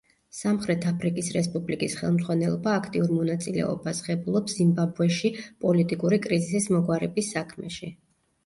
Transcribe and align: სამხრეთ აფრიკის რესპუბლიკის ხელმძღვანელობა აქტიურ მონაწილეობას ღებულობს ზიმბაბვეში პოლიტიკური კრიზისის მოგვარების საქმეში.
სამხრეთ 0.35 0.85
აფრიკის 0.91 1.27
რესპუბლიკის 1.35 1.97
ხელმძღვანელობა 1.99 2.73
აქტიურ 2.79 3.13
მონაწილეობას 3.17 3.99
ღებულობს 4.07 4.57
ზიმბაბვეში 4.57 5.35
პოლიტიკური 5.67 6.21
კრიზისის 6.25 6.71
მოგვარების 6.79 7.31
საქმეში. 7.37 7.97